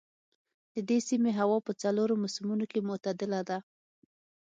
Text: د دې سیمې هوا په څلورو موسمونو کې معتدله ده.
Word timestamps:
د 0.73 0.77
دې 0.89 0.97
سیمې 1.09 1.31
هوا 1.39 1.57
په 1.67 1.71
څلورو 1.81 2.13
موسمونو 2.23 2.65
کې 2.71 2.85
معتدله 2.89 3.41
ده. 3.49 3.57